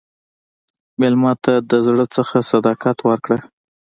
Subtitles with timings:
[0.99, 3.37] مېلمه ته د زړه نه صداقت ورکړه.